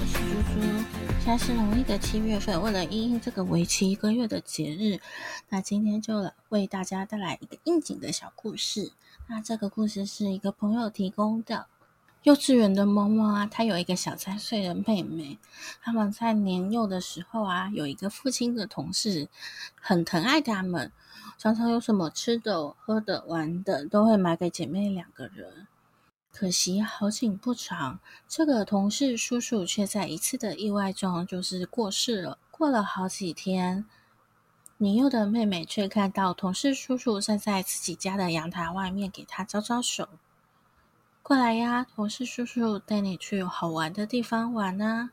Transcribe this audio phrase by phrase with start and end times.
[0.00, 0.20] 我是猪
[0.54, 0.60] 猪。
[1.22, 4.98] 现在是农历的七月份，为了因应这个为期一个月的节日，
[5.50, 8.92] 那今天就来为大家带来一个应景的小故事。
[9.26, 11.66] 那这个故事是一个朋友提供的。
[12.22, 15.38] 幼稚园的猫猫啊，它有一个小三岁的妹妹。
[15.82, 19.28] 他们在年幼的时候啊，有一个父亲的同事
[19.74, 20.90] 很疼爱他们，
[21.36, 25.66] 常常有什么吃的、喝的、玩的，都会买给姐妹两个人。
[26.32, 32.38] 可惜好景不长，这个同事叔叔却在一次的意外中就是过世了。
[32.50, 33.84] 过了好几天，
[34.78, 40.08] 年幼的妹妹却看到同事叔叔站在自己家的阳台外面，给她招招手
[41.22, 45.10] ：“过来呀，同事叔叔带你去好玩的地方玩啊！”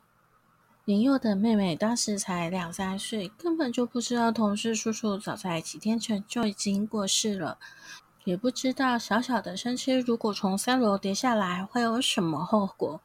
[0.85, 7.57] 年幼的妹妹当时才两三岁，根本就不知道同事叔叔早在几天前就已经过世了。
[8.27, 12.99] 也不知道小小的身躯，如果从三楼跌下来会有什么后果。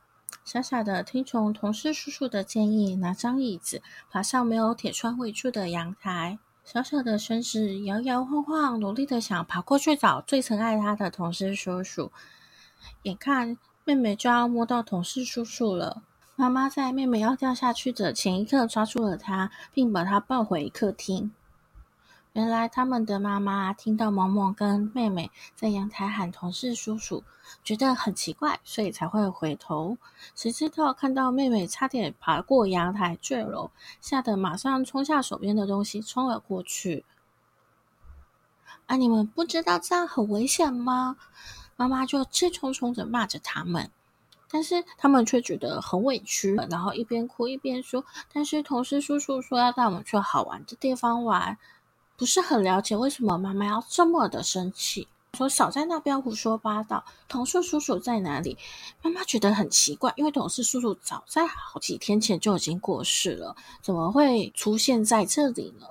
[0.44, 12.10] 傻傻的听从同事叔叔的建议，拿张椅子爬上没有铁窗围住的阳台，小小的身子摇摇晃晃，努力的想爬过去找最疼爱他的同事叔叔。
[13.04, 16.02] 眼看妹妹就要摸到同事叔叔了，
[16.34, 21.30] 妈妈在妹妹要掉下去的前一刻抓住了她，并把她抱回客厅。
[22.34, 27.22] 原来他们的妈妈听到萌萌跟妹妹在阳台喊同事叔叔，
[27.62, 29.98] 觉得很奇怪，所以才会回头。
[30.34, 37.04] 谁知道看到妹妹差点爬过阳台坠楼，吓得马上冲下手边的东西冲了过去。
[38.86, 38.96] 啊！
[38.96, 41.18] 你们不知道这样很危险吗？
[41.76, 43.90] 妈妈就气冲冲的骂着他们，
[44.50, 51.58] 但是他们却觉得很委屈，然后一边哭一边说：“但是同事叔叔说要带我们去好玩的地方玩。”
[52.22, 57.04] 不是很了解为什么妈妈要这么的生气，说少在那边胡说八道。
[57.26, 58.56] 同事叔叔在哪里？
[59.02, 65.86] 妈妈觉得很奇怪，因为同事叔叔早在好几天前就已经过世了，怎么会出现在这里呢？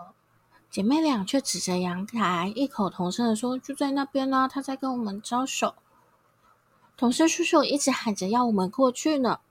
[0.70, 5.76] 姐妹俩却指着阳台，异口同声的说：“就在那边呢，他在跟我们招手。”
[6.96, 9.42] 同事叔叔一直喊着要我们过去呢。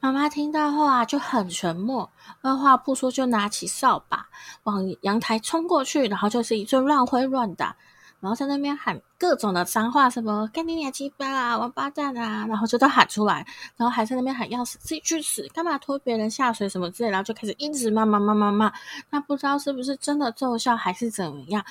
[0.00, 4.26] 妈妈听到后啊，就很沉默，二话不说就拿起扫把
[4.62, 7.76] 往阳台冲过去，然后就是一阵乱挥乱打，
[8.20, 13.46] 然后在那边喊各种的脏话，什么干你娘鸡巴啊，王八蛋啊，然后就都喊出来，
[13.76, 18.72] 然后还在那边喊要死，自己去死，干嘛拖别人下水什么之类，然后就开始一直骂骂骂骂骂，
[19.10, 21.62] 那不知道是不是真的奏效还是怎么样。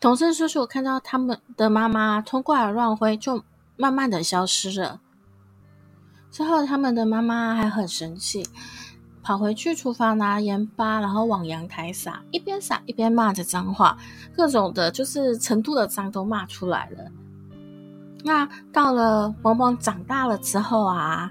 [0.00, 3.44] 同事叔叔看到他们的妈妈冲过来乱挥，就
[3.76, 5.00] 慢慢的消失了。
[6.34, 8.44] 之后，他们的妈妈还很生气，
[9.22, 13.96] 跑回去厨房拿盐巴，然后往阳台撒，一边撒一边骂着脏话，
[14.36, 17.08] 各种的，就是程度的脏都骂出来了。
[18.24, 21.30] 那到了萌萌长大了之后啊，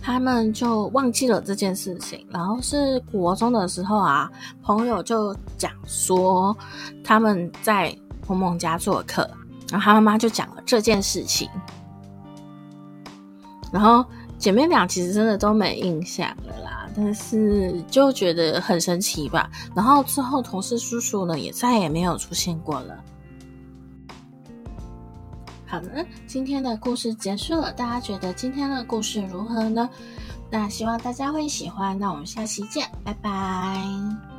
[0.00, 2.26] 他们就忘记了这件事情。
[2.30, 4.30] 然后是国中的时候啊，
[4.62, 6.56] 朋友就讲说
[7.04, 7.94] 他们在
[8.26, 9.28] 萌萌家做客，
[9.70, 11.50] 然后他妈妈就讲了这件事情，
[13.70, 14.02] 然后。
[14.38, 19.50] 姐妹俩其实真的都没印象了啦，但是就觉得很神奇吧。
[19.74, 22.96] 然后之后同事叔叔呢也再也没有出现过了。
[25.66, 29.90] 好的，今天的故事结束了，大家觉得今天的故事如何呢？
[30.50, 31.98] 那希望大家会喜欢。
[31.98, 34.37] 那我们下期见，拜拜。